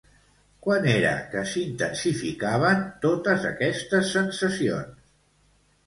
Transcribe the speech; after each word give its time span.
Quan 0.67 0.87
era 0.93 1.11
que 1.33 1.43
s'intensificaven 1.51 2.83
totes 3.07 3.47
aquestes 3.53 4.13
sensacions? 4.19 5.11